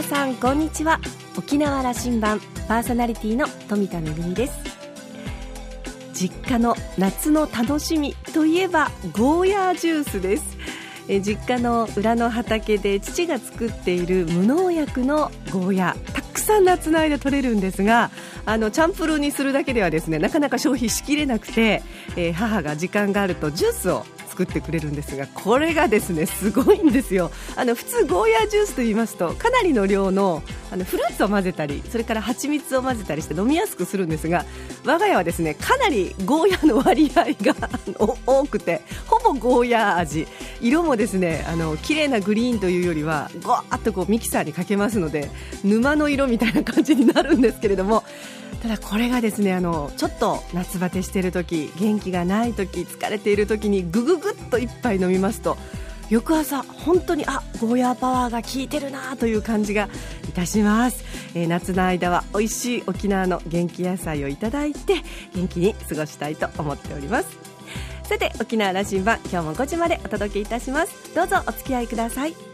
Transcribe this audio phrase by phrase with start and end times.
[0.00, 0.98] 皆さんこんにちは。
[1.36, 4.02] 沖縄羅針盤パーソナリティの富田恵
[4.32, 4.54] です。
[6.14, 10.56] 実家の夏の楽しみといえばゴーヤージュースです。
[11.06, 18.10] え実家の裏の畑で父が作っている無農薬のゴーヤーたくさん夏の間取れるんですが
[18.46, 21.82] あのチャンプルーにするだけではですねなかなか消費しきれなくて、
[22.16, 24.06] えー、母が時間があるとジュースを
[24.40, 27.30] 作ってくれるんですがこれがですねすごいんですよ。
[27.56, 34.44] あの普通ゴーヤージュースと言いますとかなりの量のあのフルーツを混ぜたりそれから蜂蜜を混ぜたりして飲みやすくするんですが
[34.84, 37.68] 我が家はですねかなりゴーヤの割合が
[38.26, 40.26] 多くてほぼゴーヤー味。
[40.62, 45.30] 色もですねあの綺麗なグリーンというよりはごわっとこうミキサーにかけますので
[45.64, 48.04] 沼の色みたいな感じになるんですけれども
[48.62, 55.56] ただこれがですねあのちょっと夏バテしている時元気がない時疲れている時にぐぐぐっと一杯飲みますと
[56.10, 59.88] 翌朝、本当にあゴーヤーパワーが効いてるなという感じが
[60.28, 61.04] いたします、
[61.36, 64.96] えー、夏の間は美味しい沖縄の元気野菜をいただいて
[65.34, 67.50] 元気に過ごしたいと思っております。
[68.10, 71.14] さて沖縄羅針盤今日も5時までお届けいたします。
[71.14, 72.49] どうぞお付き合いください。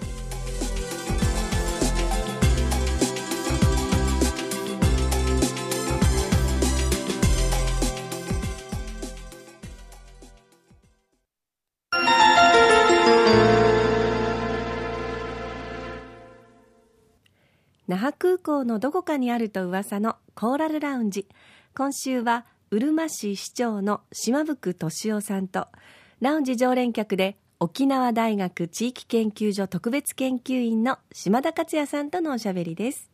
[17.96, 21.26] 那覇空港のどこかにあると噂のコーラルラウンジ。
[21.74, 25.66] 今週はうるま市市長の島福俊夫さんと
[26.20, 33.10] ラウンジ常連客で沖縄大学地域研究所特別研究員の島田克也さんとのおしゃべりです。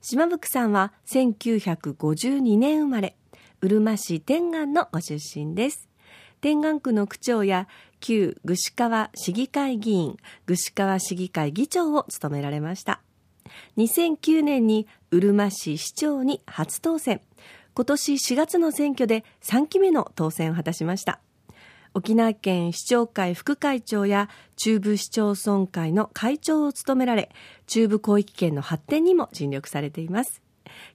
[0.00, 3.16] 島福さんは1952年生まれ
[3.60, 5.88] うるま市天眼のご出身です。
[6.40, 7.66] 天眼区の区長や
[7.98, 13.00] 旧串川市議会議員串川市議会議長を務められました。
[13.76, 17.20] 2009年にうるま市市長に初当選。
[17.74, 21.20] 今年4月の選挙で3期目の当選を果たしました。
[21.94, 27.30] 沖縄県市長会副会長や中部市町村会の会長を務められ
[27.66, 30.42] 中部広域圏の発展にも尽力されています。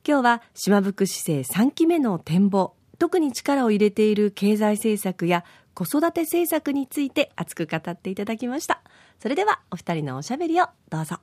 [0.07, 8.81] 今日は島福市政3期目の展望特に力を入れている経済政策や子育て政策について熱く語っていただきました。
[9.19, 11.19] それではお二人のおしゃべりをどうぞ。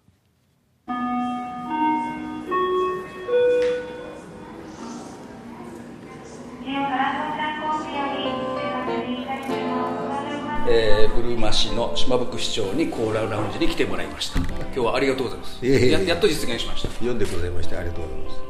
[10.70, 14.38] えー、ブル市の島福市長にコーラルラウンジに来てもらいました。
[14.38, 15.66] 今日はありがとうございます。
[15.66, 16.88] ややっと実現しました。
[16.88, 18.40] 読んでくださいましてありがとうございます。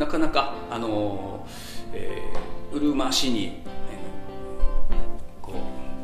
[0.00, 5.52] なかなかあのー、えー、ブル市に、えー、こ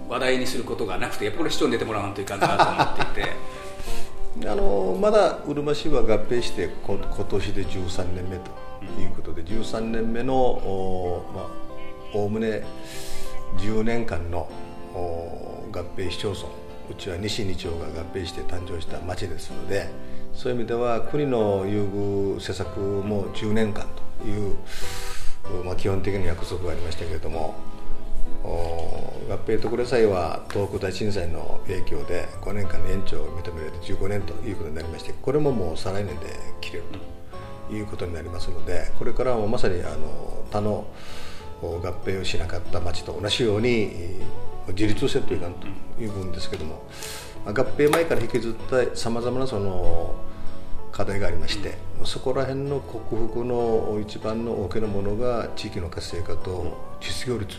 [0.09, 3.33] う話題にすることがなくてやっぱり市長に出てもらわんといかんなと思っていて
[4.45, 8.51] あのまだうるま市は合併して今年で13年目と
[9.01, 11.25] いうことで、うん、13年目のお
[12.13, 12.63] おむね
[13.59, 14.49] 10年間の
[14.93, 19.89] 合併市町村うちは西二町が合併して誕生した町ですので
[20.35, 23.87] そういう意味では国の優遇施策も10年間
[24.23, 24.55] という、
[25.65, 27.55] まあ、基本的な約束がありましたけれども
[28.43, 36.27] 合併特例祭は東北大震災の影響で5年間の延長を認められて15年ということになりましてこれももう再来年で
[36.61, 36.85] 切れる
[37.69, 40.87] ということになりますのでこれからはまさにあの他の
[41.63, 44.21] 合併をしなかった町と同じように
[44.69, 45.67] 自立をせんといかんと
[46.01, 46.83] いう部分ですけども、
[47.45, 50.15] 合併前から引きずったさまざまなその
[50.93, 57.59] 課題がありまして、そこら辺の克服の一番の大きなものが地域の活性化と失業率、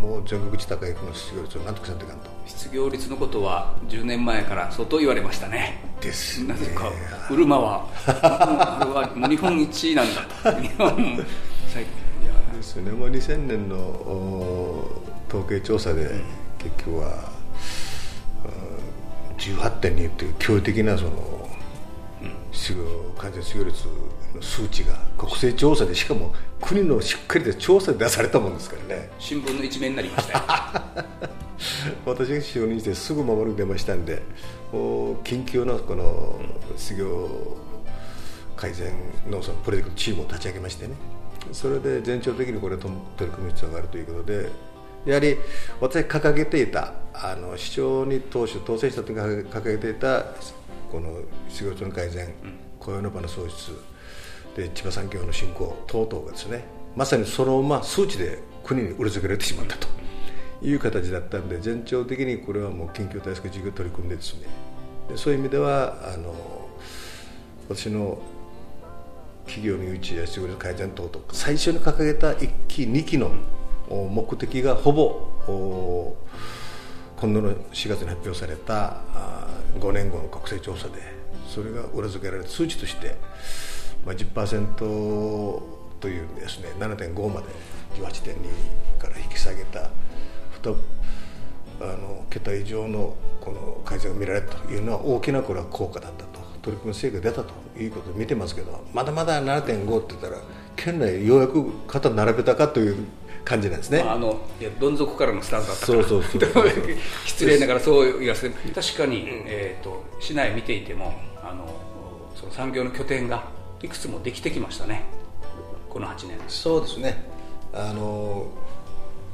[0.00, 2.30] もう全国一高いこの失業率をなんとかせんといかんと。
[2.46, 5.80] 失業率のことは10年前から相当言われましたね。
[6.00, 6.90] ですなぜか
[7.30, 10.60] うるまはあれは日本一なんだと。
[10.60, 11.24] 日本
[11.68, 11.84] 最
[12.60, 12.92] ですよね。
[12.92, 14.86] もう2000年の
[15.28, 16.10] 統計調査で
[16.58, 17.32] 結局は、
[18.44, 21.14] うん、18.2という驚異的なその、う
[21.46, 21.49] ん、
[22.52, 22.82] 失業
[23.18, 23.84] 完全失業率
[24.34, 29.10] の数値が国勢調査でしかも国のしっかりと調査で出されたもんですからね。
[29.18, 30.38] 新聞の一面になりました。
[30.38, 30.44] よ
[32.06, 34.22] 私が就任してすぐ守る出ましたんで
[34.72, 36.40] 緊急のこの
[36.76, 37.56] 失業
[38.56, 38.92] 改善
[39.30, 40.94] のそのプロジェクトチームを立ち上げましてね。
[41.52, 44.48] それで全長的にこれ取り組む必要があるということで
[45.06, 45.36] やはり
[45.80, 49.16] 私掲げていたあの市長に当初当選した時に
[49.46, 50.26] 掲げていた
[50.90, 52.34] この仕事の改善、
[52.78, 53.72] 雇用の場の創出
[54.56, 56.64] で千葉産業の振興等々がですね
[56.96, 59.86] まさにそのまま数値で国に裏付けられてしまったと
[60.62, 64.46] いう形だったんで全長的にこれはもう緊急対策事業を取り組んでですね。
[65.08, 66.68] でそういう意味ではあの
[67.68, 68.20] 私の
[69.46, 73.30] 企業の誘致や失業率改善等々最初に掲げた1期2期の
[73.88, 76.16] 目的がほぼ
[77.20, 78.98] 今度の4月に発表された
[79.78, 80.94] 5年後の国勢調査で
[81.48, 83.16] それが裏付けられた数値として、
[84.04, 84.74] まあ、10%
[86.00, 87.46] というですね7.5まで
[87.94, 89.90] 18.2から引き下げた
[90.62, 90.76] 2
[91.82, 100.36] あの桁以上のこの改善が見られたというのは大きなこれは効果だったと取り組み成果が出たということを見てますけどまだまだ7.5って言ったら
[100.76, 103.06] 県内ようやく肩並べたかという
[103.44, 106.02] 感じなんですね、まあ、あのいやどん底からのスタートだったから。
[106.02, 106.72] そうそうそう
[107.26, 111.66] 失礼ながらそう言わせて確かに、えーと、市内見ていてもあの
[112.34, 113.44] その産業の拠点が
[113.82, 115.04] いくつもできてきましたね。
[115.88, 116.38] この8年。
[116.48, 117.24] そうですね。
[117.72, 118.46] あの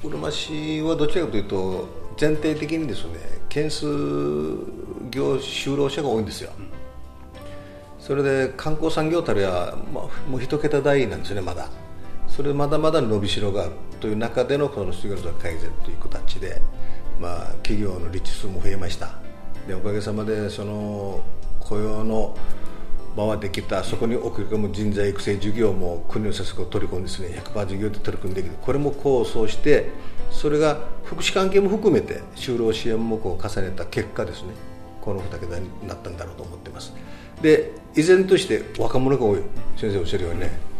[0.04, 3.14] うるま市はどちらかというと全体的にですね
[3.48, 3.86] 件数
[5.10, 6.68] 業就労者が多いんですよ、うん、
[7.98, 11.68] それで観光産業たりは、まあ、もう一桁台なんですよねまだ
[12.36, 16.60] それまだまだ伸びしろがあるという中でのこの失業率改善という形で、
[17.18, 19.14] まあ、企業の立地数も増えました。
[19.66, 21.24] でおかげさまでその
[21.60, 22.36] 雇用の
[23.16, 29.90] 場はできたそこに送り込む人材育成事業も国の施策を取り込んでですね100%事業で取り組んできてこれも構想して
[30.30, 34.50] それが福祉関係も含めて就労支援もこう重ねた結果ですね
[35.00, 36.92] この2桁になったんだろうと思ってます。
[37.40, 39.40] で依然として若者が多い。
[39.76, 40.75] 先生おっしゃるようにね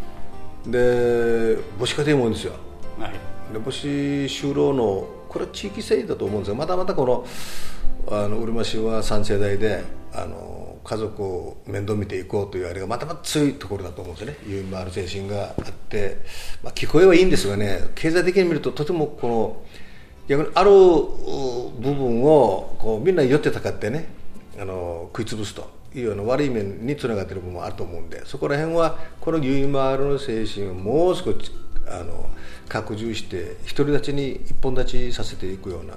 [0.67, 2.55] で母子家庭も多いんですよ、
[2.99, 3.13] はい、
[3.53, 7.27] で母子就労のこれは地域性だと思うんですがまだまだこの
[8.09, 14.39] あのうるま市は3世代であの家族を面倒見ていこうというあれがまたまた強いところだと思うんですよね。
[14.45, 16.19] 余裕もある精神があって、
[16.63, 19.63] まあ、聞こえはいいんですがね経済的に見るととてもこの
[20.29, 24.07] 逆にある部分をこうみんな寄ってたかってね
[24.59, 31.51] あの食い潰すというような悪い面につながってる部分もあると思うんでそこら辺はこのゆいまーるの精神をもう少し
[31.89, 32.29] あの
[32.69, 35.95] 拡充して独り立ちに一本立ちさせていくような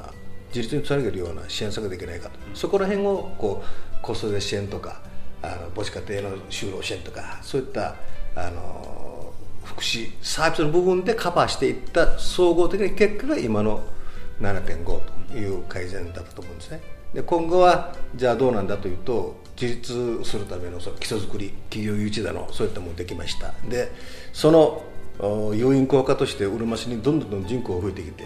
[0.49, 2.39] 自立につなげるような支援策ができないかと。
[2.53, 5.01] そこら辺をこう子育て支援とか
[5.41, 7.95] あの母子家庭の就労支援とかそういった
[8.35, 13.83] あの福祉サービスの部分でカバーしていった総合的な結果が今の
[14.41, 14.85] 7.5
[15.31, 16.81] という改善だったと思うんですね。
[17.13, 23.53] で今後はじゃあどうなんだというと自立するためのその基礎作り企業誘致だのそういったものできました。
[23.67, 23.91] で
[24.31, 24.83] その
[25.19, 28.23] 要因効果としてうるま市にどんどんどん人口が増えてきて、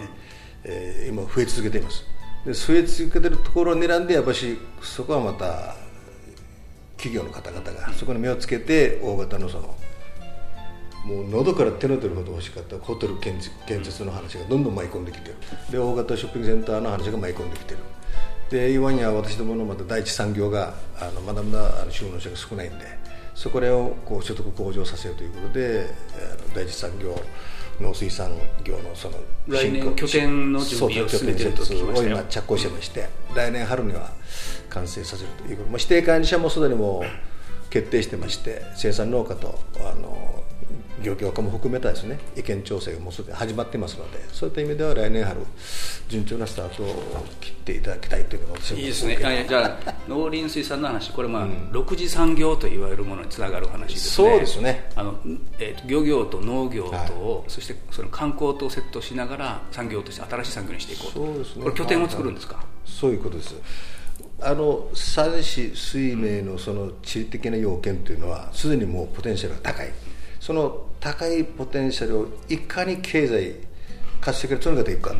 [0.62, 2.04] えー、今増え続けています。
[2.46, 5.74] で増え続けてるところを狙んでやっぱしそこはまた
[6.96, 9.74] 企業の方々がそこに目をつけて大型のその
[11.04, 15.36] もう喉から手の出るほど欲しかったホテル建設の話がどんどん舞い込んできてる。
[15.70, 17.78] で大型ショッピングセンターの話が舞い込んできてる。
[18.54, 22.86] で今には私どものまた第一産業があのまだまだ収納者が少ないんで
[23.34, 25.88] そこをこう所得向上させようということで
[26.54, 27.20] 第一産業
[27.80, 28.30] 農水産
[28.62, 29.18] 業のその
[29.48, 34.12] 来年拠点の準備を進めてると聞きました今着工してまして、来年春には
[34.68, 40.23] 完成させるということ、まあ、指定管理者もすでにもう決定してまして生産農家とあの
[41.04, 45.40] 漁協家も含めたですね意見調整がもうすでに始まってますのでそういった意味では来年春
[46.08, 49.16] 順調なスタートを切っていただきたいというのが私いいですね。
[49.48, 54.28] じゃあ農林水産の話これまあ、うん、6次産業といわれるものにつながる話ですね。
[54.30, 54.90] そうですね。
[54.96, 55.18] あの、
[55.58, 57.08] えー、漁業と農業と、はい、
[57.48, 61.26] そしてその観光とセットしながら産業として新しい産業にしていこうと。
[61.26, 61.62] そうですね。
[61.62, 63.54] これ拠点を作るんですか、そういうことです。
[64.40, 69.92] あの三子水明のその地理的な要件というのはすでにもうポテンシャルが高い
[70.44, 73.54] その高いポテンシャルをいかに経済
[74.20, 75.14] 活性化につなげていくか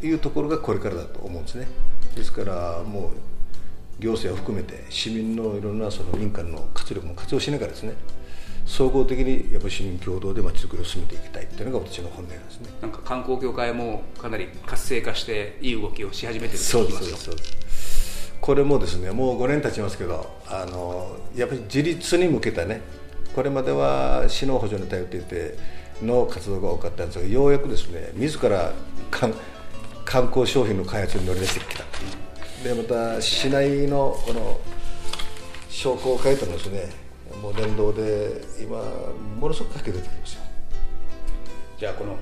[0.00, 1.68] というところがこれからだと思うんですね。
[2.16, 7.92] ですからもう行政を含めて市民のいろんなその民間の活力も活用しながらですね
[8.64, 12.70] 総合的にやっぱり市民共同でまちづくりを進めていきたいというのが私の本音なんですね。
[12.80, 17.16] なんか観光協会もかなり活性化していい動きをし始めてると聞きますよ。
[17.18, 22.80] そうですこれもですねもう5年経ちますけどあのやっぱり自立に向けたね
[23.34, 25.56] これまでは市の補助に頼っていて
[26.02, 28.72] の活動が多かったんですがようやくですね自ら
[29.10, 29.32] 観
[30.28, 31.84] 光商品の開発に乗り出してきた。
[32.64, 34.60] でまた市内のこの
[35.68, 36.90] 商工会とのですね
[37.40, 38.82] もう連動で今
[39.40, 40.42] ものすごく駆け出てきますよ。
[41.78, 42.16] じゃあこの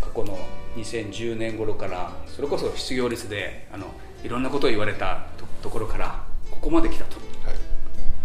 [0.00, 0.38] 過去の
[0.76, 3.86] 2010年頃からそれこそ失業率であの
[4.22, 5.26] いろんなことを言われた
[5.62, 7.18] ところからここまで来たと。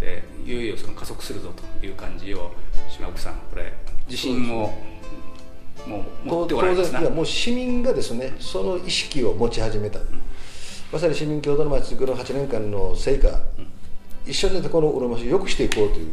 [0.00, 2.52] でいよいよその加速するぞという感じを
[2.88, 3.72] 島奥さんこれ
[4.08, 4.72] 自信を
[5.86, 10.06] もう持っておられますいやもう市民がですねその意識を持ち始めた、うん、
[10.92, 13.66] まさに市民共同のまちづくりの8年間の成果、うん、
[14.26, 16.12] 一緒にこのうるま市を良くしていこうという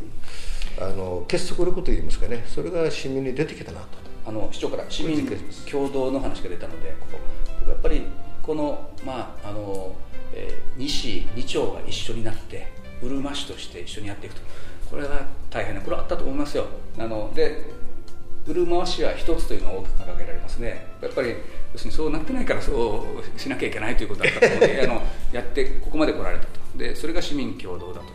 [0.81, 2.43] あの結束力といいますかね。
[2.47, 3.87] それが市民に出てきたなと。
[4.25, 5.27] あの市長から市民
[5.69, 7.19] 共同の話が出たのでここ。
[7.69, 8.03] やっぱり
[8.41, 9.95] このまああの、
[10.33, 12.71] えー、西2町が一緒になって
[13.05, 14.41] うるま市として一緒にやっていくと。
[14.89, 16.65] これが大変なこれはあったと思いますよ。
[16.99, 17.65] あので
[18.45, 20.85] うるま市は一つというのを大きく掲げられますね。
[21.01, 21.35] やっぱり
[21.73, 23.05] 要するにそうなってないからそ
[23.35, 26.49] うしなきゃいけないということだったので あのやってここまで来られたと。
[26.77, 28.05] でそれが市民共同だと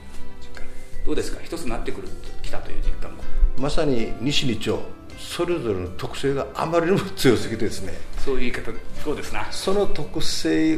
[1.07, 1.41] どうですか？
[1.43, 2.09] 一つになってくる
[2.43, 3.23] きたという実感も
[3.59, 4.79] まさに西二町
[5.19, 7.95] それぞれの特性があまりにも強すぎてですね。
[8.25, 8.71] そういう言い方
[9.03, 9.47] そうですな。
[9.51, 10.77] その特性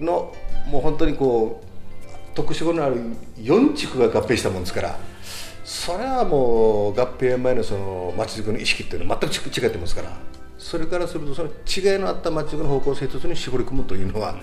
[0.00, 0.32] の、
[0.66, 1.66] うん、もう本当にこう
[2.34, 2.96] 特殊語のある
[3.38, 4.98] 4地区が合併したもんですから
[5.64, 10.10] それはもう合併前のその町づくりの意識っていうのは全く違ってますから
[10.58, 14.36] それからするとその違いのあった町づくりの方向性一つに絞り込むというのは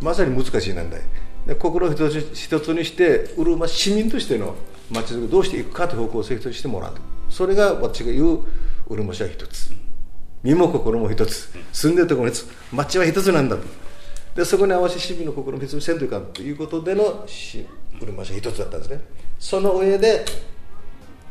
[0.00, 1.00] まさに難しい難題。
[1.46, 4.56] で心を一つにしてうるま市民としての
[4.90, 7.00] 町づくりどうしていくかという方向性一つにしてもらうと。
[7.28, 8.40] それが私が言う
[8.88, 9.72] うるま市は一つ。
[10.42, 11.50] 身も心も一つ。
[11.72, 12.36] 住んでるところに
[12.72, 13.62] 町は一つなんだと。
[14.36, 17.26] でそこに合わせ市民の心も一つにせんといかということでの
[18.00, 19.00] うるま市は一つだったんですね。
[19.38, 20.24] その上で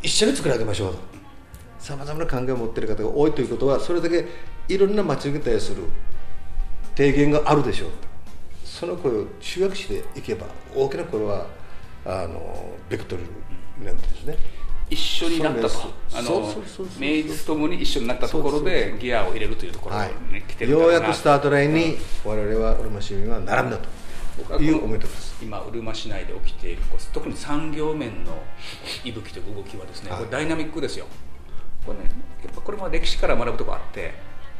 [0.01, 0.99] 一緒に作り上げましょうと。
[1.77, 4.25] さまざまな考えを持っている方が多いということはそれだけ
[4.67, 5.83] いろんな町に対する
[6.95, 7.89] 提言があるでしょう
[8.63, 11.45] その声を集約していけば大きなこれは
[12.03, 13.21] あのベクトル
[13.85, 14.35] なんですね。
[14.89, 16.05] 一緒になったと。
[16.13, 16.53] あの
[16.97, 23.77] 名実ともに一緒になったところでギアを入れるというところに、ね、はい、来てるようやくスタートラインに我々はうるま市民は並んだ
[24.47, 25.35] という思いです。
[25.41, 26.81] 今うるま市内で起きている
[27.13, 28.37] 特に産業面の
[29.03, 31.07] 息吹という動きはですね、これダイナミックですよ。
[31.85, 32.05] これね
[32.43, 34.13] やっぱこれも歴史から学ぶところあって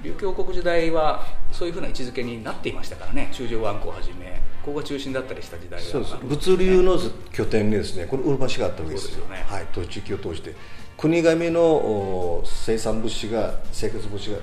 [0.05, 3.29] 琉球王国時代はそういうふうな位置づけになっていましたからね。
[3.31, 6.15] 中条湾口をはじめここが中心だったりした時代そうです。
[6.24, 6.97] 物流の
[7.31, 8.05] 拠点にですね。
[8.05, 9.25] これうるま市があったわけですよ。
[9.27, 10.53] ね、はい、土地域を通して。
[10.97, 14.38] 国神の生産物資が生活物資が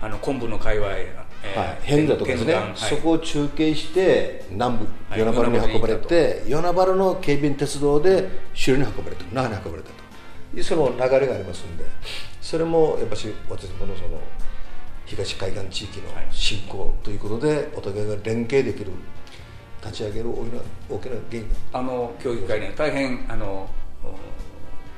[0.00, 0.88] あの昆布の界隈
[1.42, 10.00] えー、はい、変だとかですね、はい、そこを中継して南部、与那原に運ばれて与那原の警備鉄道で首里に運ばれた那覇に運ばれたと。
[10.54, 11.84] いうその流れがありますんで。
[12.40, 14.20] それもやっぱし私ものその
[15.10, 18.92] 東海岸地域の振興ということで、お互いが連携できる
[19.82, 23.68] 立ち上げる大きな大きな原因あの協議会には大変あの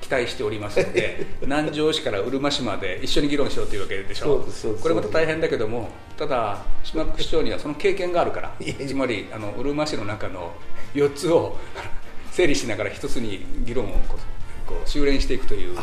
[0.00, 4.78] 期待しておりますので 南城市からうるま市まで一緒に議論しようというわけでしょう。
[4.80, 5.88] これまた大変だけども
[6.18, 8.54] ただ島福市長にはその経験があるから
[8.86, 10.52] つまりあのうるま市の中の
[10.94, 11.56] 4つを
[12.32, 15.76] 整理しながら一つに議論をこうこう修練していくという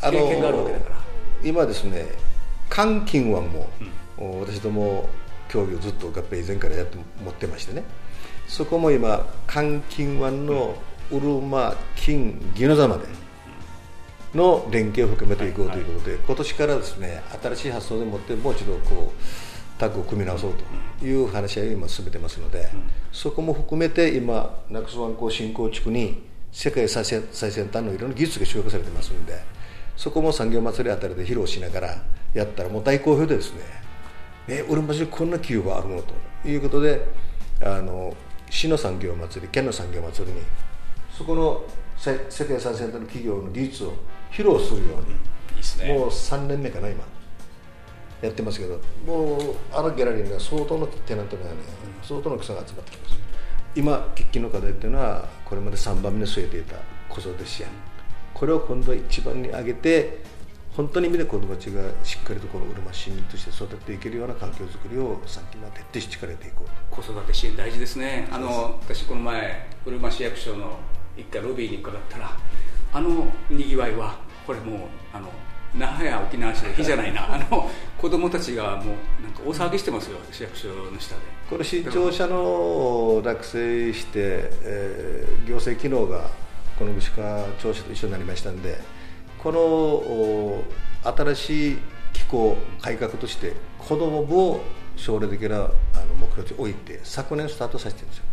[0.00, 1.02] 経験があるわけだから、は
[1.42, 2.06] い、今ですね
[2.76, 3.70] 韓金湾も、
[4.18, 5.08] うん、私ども
[5.48, 7.84] 競技をずっと合併以前からやって持ってましてね。
[8.46, 10.76] そこも今韓金湾の
[11.10, 13.06] うるま金宜野座まで
[14.34, 20.52] の連携を含めていこうということで、はいはい、今年からですね新しい発想でもってもう一度こうタッグを組み直そう
[21.00, 29.55] という話し合いを今進めてますので、うん、そこも含めて今ナクス湾港振興地区に世界最先端のいろんな技術が集約されてますので
[29.96, 32.02] そこも産業祭りあたりで披露しながら
[32.34, 33.60] やったらもう大好評でですね
[34.48, 37.06] え俺もこんな企業があるのということで
[37.62, 38.14] あの
[38.50, 40.40] 市の産業祭り県の産業祭りに
[41.10, 41.64] そこの
[41.96, 43.94] 世界最先端の企業の技術を
[44.30, 45.12] 披露するように
[45.56, 47.04] いいす、ね、もう3年目かな今。
[48.22, 51.50] やってますけどもうあのギャラリーには相当のテナントがね
[52.02, 53.18] 相当の草が集まってきます。
[53.74, 56.76] 今喫緊の課題っていうのはこれまで3番目に据えていた
[57.10, 57.68] 子育て支援
[58.36, 60.18] これを今度は一番に上げて
[60.76, 66.94] 本当に意味で子どもたちがしっかりとこのうるま市民として育っていけるような環境づくりをさっきま徹底して力入れていこう。
[66.94, 68.28] 子育て支援大事ですね。
[68.30, 70.76] あの私この前うるま市役所の
[71.16, 72.36] 一回ロビーに伺ったら
[72.92, 74.80] あのにぎわいはこれもう
[75.14, 75.30] あの
[75.74, 77.24] 那覇や沖縄市で日じゃないな。
[77.34, 81.22] あの子供たちがもうなんか大騒ぎしてますよ市役所の下で。
[81.48, 84.10] これ新庁舎の落成して、
[84.62, 86.28] えー、行政機能が
[86.78, 88.78] この串川庁舎と一緒になりましたんで
[89.38, 91.78] この新しい
[92.12, 94.60] 機構改革として子ども部を
[94.96, 95.70] 将来的なあの
[96.14, 98.24] 目標に置いて昨年スタートさせてるんですよ。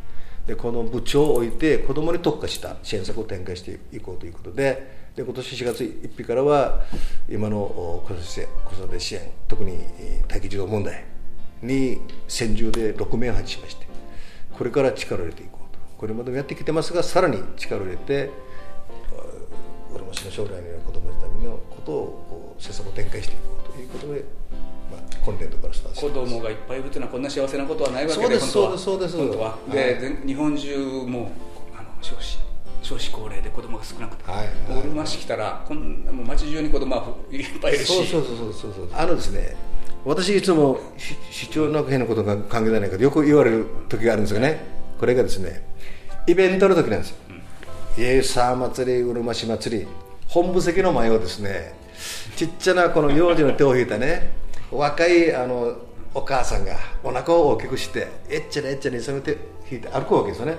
[0.47, 6.81] でこの部長を置いて子どもに特化した支援策を展開していこうということでで今年4月1日からは
[7.29, 9.77] 今の子育て支援特に
[10.27, 11.05] 待機児童問題
[11.61, 13.87] に専従で6名配置しまして
[14.51, 15.52] これから力を入れていこうと
[16.03, 18.29] これまでもやってきてますがさらに力を入れて
[19.95, 24.25] 俺もしの将来の子どものためのことを施策を展開していこうということで、
[24.91, 30.01] まあ、コンテンツからスタート子供がいっぱいいるというのはこんな幸せなことはないわけでそうですそうですそうです。
[30.01, 31.31] で、はい、日本中も
[31.73, 32.37] あの少子
[32.81, 37.87] 少少子高齢で子供が少なくて、はい、うるま市来たらこんもう街中に子供はいっぱいいるし。
[37.87, 38.89] そうそうそうそうそう。
[38.91, 39.55] あのですね
[40.03, 40.79] 私いつも
[41.31, 45.61] 市長の変なことが関係ないけどよく言われる時があるんですよねこれがですね
[46.27, 47.17] イベントの時なんですよ、
[47.97, 49.85] うん、イエーサー祭りうるま市祭り。
[50.29, 51.73] 本部席の前をですね
[52.37, 54.31] ちっちゃなこの幼児の手を引いたね
[54.71, 55.75] 若いあの
[56.13, 59.31] お母さんがお腹を大きくしてえっちゃらえっちゃらにその手
[59.69, 60.55] 引いて歩くわけですよね。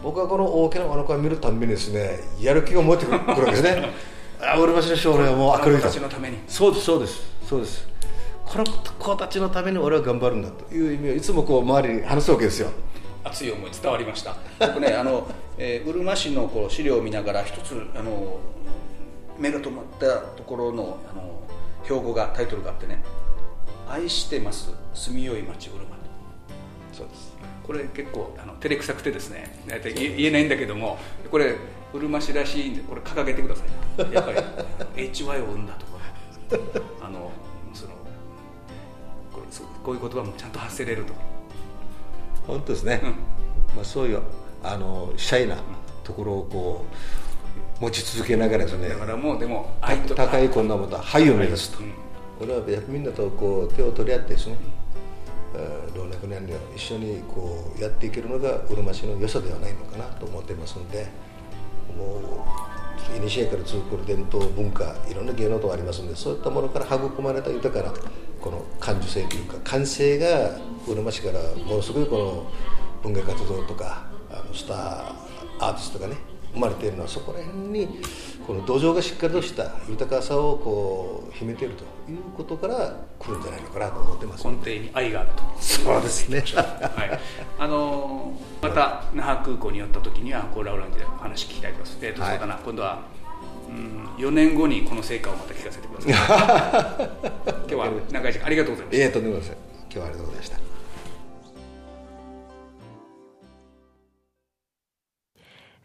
[0.00, 3.90] 僕はこの大きなお腹を見るたびにですねやる気が持ってくるわけですね。
[4.40, 5.88] あ俺橋の将来はもう明るいと。
[6.46, 7.20] そうですそうです。
[7.48, 7.88] そうです。
[8.44, 12.70] この子たちのために俺は頑張るんだという意味をいつもこう周りに話すわけですよ
[13.24, 14.36] 熱い思い伝わりました。
[14.58, 18.40] 僕ねあの、えー、うるま市のこう資料を見ながら一つあの
[19.38, 21.42] 目が止まったところのあの
[21.84, 23.02] 標語がタイトルがあってね
[23.88, 25.96] 「愛してます住みよい町うるま」
[26.92, 27.32] とそうです。
[27.64, 30.98] これ結構あの照れくさくてですね言えないんだけども
[31.30, 31.54] これ
[31.94, 34.12] うるま市らしいんでこれ掲げてください。
[34.12, 34.38] やっぱり。
[35.12, 35.98] HY を生んだとこ
[36.50, 37.30] ろあの
[37.72, 37.92] その
[39.32, 39.46] これ
[39.84, 41.12] こういう言葉もちゃんと発せれると
[42.46, 43.10] 本当ですね、うん、
[43.76, 44.20] まあ、そういう
[44.62, 45.56] あのシャイな
[46.04, 46.84] ところをこ
[47.80, 48.88] う持ち続けながらですね。
[48.88, 49.74] だからもうでも
[50.16, 51.92] 高いこんなものは愛を目指すと、うん、
[52.38, 54.56] これはみんなとこう手を取り合ってですね、
[55.94, 61.08] 老若男女一緒にこうやっていけるのがうるま市の良さではないのかなと思っていますので
[61.96, 62.71] もう
[63.16, 67.92] イニシアから続く伝統文化いろんな芸能とありますんでそういったものから育まれた豊かな
[68.40, 70.56] この感受性というか感性が
[70.88, 72.52] うるま市からものすごいこの
[73.02, 74.78] 文化活動とかあのスター
[75.60, 76.16] アーティストとかね
[76.52, 77.88] 生まれているのはそこら辺に
[78.46, 84.46] この土壌がしっかりとした豊かさをこう秘めているということから来るんじゃないのかなと思ってます。
[84.46, 85.42] 根底に愛があると。
[85.60, 87.20] そうですね、はい、
[87.58, 92.56] あのまた那覇空港に寄った時にはコーラウランジでお話聞きたいと思います、えーと、そうだな。
[92.56, 93.22] 今度は
[93.68, 96.12] うん、4年後にこの成果をまた聞かせてください。
[97.66, 99.04] 今日は長い時間ありがとうございました。
[99.04, 99.56] いえとんでもない今
[99.92, 100.71] 日はありがとうございました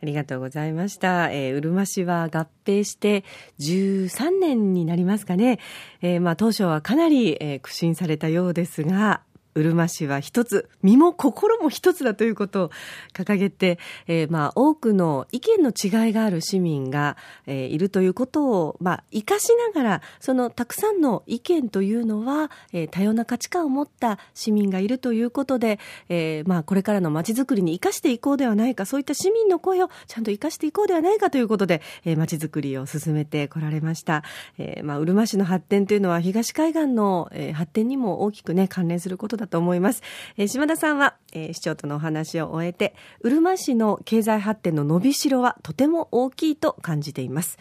[0.01, 1.31] ありがとうございました。
[1.31, 3.23] えー、うるま市は合併して
[3.59, 5.59] 13年になりますかね。
[6.01, 9.21] えー、まあ当初はかなり、えー、苦心されたようですが、
[9.57, 12.71] うるま市は一つ、身も心も一つだということを
[13.13, 17.17] 掲げて、えー、まあ、多くの意見の違いがある市民が、
[17.47, 34.23] えー、いるということを、まあ、活かしながら、そのたくさんの意見というのは、えー、多様な価値観を持った市民がいるということで、えー、まあ、これからの街づくりに生かしていこうではないか、そういった市民の声をちゃんと生かしていこうではないかということで、えー、街づくりを進めてこられました。
[34.59, 40.03] えー、まあ、うるま市の発展というのは、東海岸の、え、発展にも大きくね、関連することだと思います。
[40.37, 47.57] えー、島田さんは、えー、市長とのお話を終えて、うるま市の経済発展の伸びしろはとても大きいと感じています。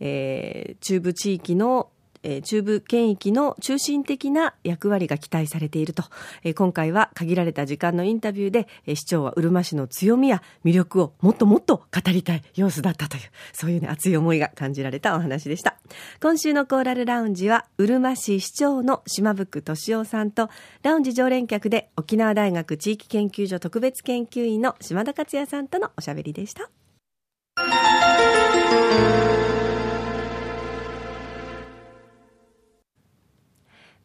[0.00, 1.90] えー、中部地域の
[2.22, 6.04] えー、中部圏域の中心的な役割が期待されていると、
[6.44, 15.76] えー、今回は限られた時間のインタビューで、えー、市長はうるま市の強みや魅力をもっともっと語りたい様子だったという、そういうね、熱い思いが感じられたお話でした。
[16.20, 20.50] 今週のコーラルラウンジは、うるま市市長の島福敏夫さんと、
[20.82, 26.70] ラウンジ常連客で沖縄大学地域研究所特別研究員の島田克也さんとのおしゃべりでした。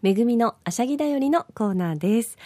[0.06, 2.38] めぐみのあしゃぎだよりのコーナーです。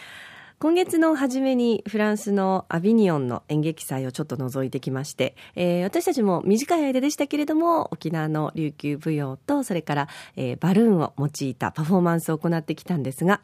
[0.59, 13.41] 今月の初めにフランスのアビニオンの演劇祭をちょっと覗いてきまして、えー、私たちも短い間でしたけれども、沖縄の琉球舞踊と、それから、えー、バルーンを用いたパフォーマンスを行ってきたんですが、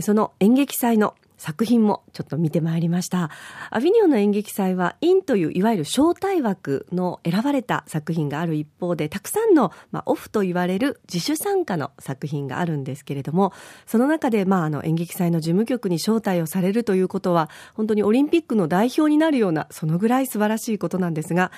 [0.00, 3.28] その演劇祭の作品もちょっと見てまいりました。
[3.72, 13.52] アビニオンの演劇祭は、インといういわゆる招待枠の選ばれた作品がある一方で、たくさんの、まあ、オフと言われる自主参加の作品があるんですけれども、
[13.86, 21.50] その中で、まあ、あの演劇祭の事務局に招待をされるということは、本当にオリンピックの代表になるような、そのぐらい素晴らしいことなんですが、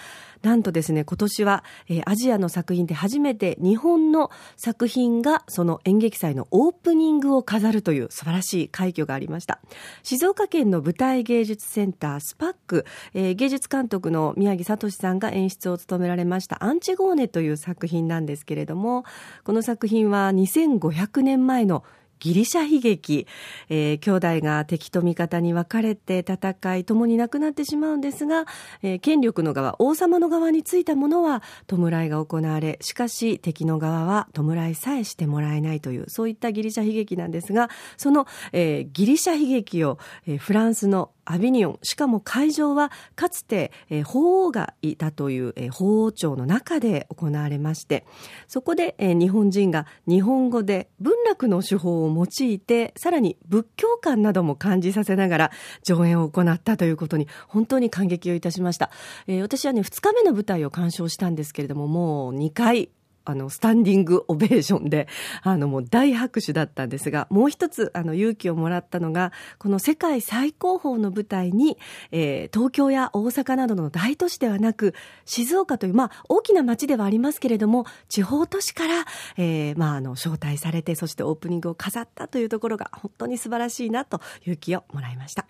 [0.45, 9.61] なんとですね、今年は、えー、アジアの作品で初めて日本の作品がその演劇祭のオープニングを飾るという素晴らしい快挙がありました。
[10.03, 19.05] 静岡県の舞台芸術センタースパック、えー、芸術監督の宮城聡さんが演出を務められましたアンチゴーネという作品なんですけれども、
[19.45, 21.85] この作品は2500年前の
[22.25, 23.27] ギリシャ悲劇、
[23.69, 28.47] えー、兄弟が敵と味方に分かれて戦い、共に亡くなってしまうんですが、
[28.83, 41.79] えー、権力の側、王様の側についたものは弔いが行われ、しかし敵の側は弔いさえしてもらえないという、そういったギリシャ悲劇なんですが、その、えー、ギリシャ悲劇を、えー、フランスのアビニオン。
[41.83, 48.05] しかも会場はかつて、えー、法王がいたという、えー、法王庁の中で行われまして
[48.49, 55.51] そこで、えー、日本人が日本語で文楽の手法を用いてさらに仏教観なども感じさせながら
[55.83, 58.91] 上演を行ったということに本当に感激をいたしました、
[59.27, 62.91] えー、私はね2日目の舞台を鑑賞したんですけれどももう2回
[63.25, 65.09] あの、スタンディングオベーションで、
[65.43, 71.79] あの、もう大拍手だったんですが、もう一つ、あの、勇気をもらったのが、この世界最高峰の舞台に、
[72.13, 79.05] えー、東京や大阪などの大都市ではなく、静岡という、まあ、大きな街ではありますけれども、地方都市から、
[79.37, 85.47] えー、まあ、あの、招待されて、そしてオープニングを飾ったというところが、本当に素晴らしいなと、勇気をもらいました。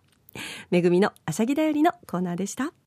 [0.70, 2.83] めぐみのあしゃぎだよりのコーナーでした。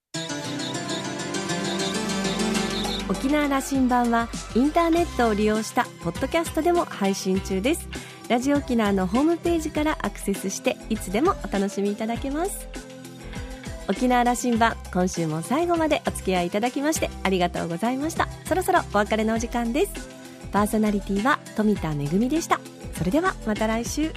[3.09, 7.87] 沖縄羅針盤はインターネットを利用したポッドキャストでも配信中です。
[8.27, 12.67] ラジオ沖縄のホームページからアクセスしていつでもお楽しみいただけます。
[13.87, 18.27] 沖縄羅針盤今週も最後までお付き合いいただきましてありがとうございました。
[18.45, 19.93] そろそろお別れのお時間です。
[20.51, 22.59] パーソナリティは富田恵でした。
[22.93, 24.11] それではまた来週。